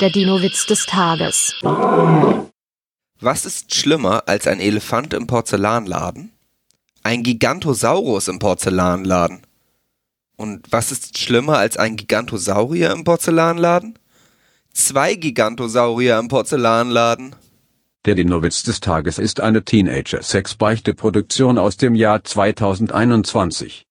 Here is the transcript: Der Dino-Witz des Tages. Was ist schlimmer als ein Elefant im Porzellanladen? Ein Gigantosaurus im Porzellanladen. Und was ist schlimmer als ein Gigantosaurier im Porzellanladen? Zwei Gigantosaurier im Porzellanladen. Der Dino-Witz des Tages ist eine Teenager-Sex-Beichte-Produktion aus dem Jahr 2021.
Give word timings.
Der 0.00 0.10
Dino-Witz 0.10 0.66
des 0.66 0.84
Tages. 0.84 1.54
Was 3.18 3.46
ist 3.46 3.74
schlimmer 3.74 4.24
als 4.26 4.46
ein 4.46 4.60
Elefant 4.60 5.14
im 5.14 5.26
Porzellanladen? 5.26 6.32
Ein 7.02 7.22
Gigantosaurus 7.22 8.28
im 8.28 8.38
Porzellanladen. 8.38 9.40
Und 10.36 10.70
was 10.70 10.92
ist 10.92 11.16
schlimmer 11.16 11.56
als 11.56 11.78
ein 11.78 11.96
Gigantosaurier 11.96 12.90
im 12.92 13.04
Porzellanladen? 13.04 13.98
Zwei 14.74 15.14
Gigantosaurier 15.14 16.18
im 16.18 16.28
Porzellanladen. 16.28 17.34
Der 18.04 18.14
Dino-Witz 18.14 18.62
des 18.64 18.80
Tages 18.80 19.18
ist 19.18 19.40
eine 19.40 19.64
Teenager-Sex-Beichte-Produktion 19.64 21.58
aus 21.58 21.78
dem 21.78 21.94
Jahr 21.94 22.22
2021. 22.22 23.84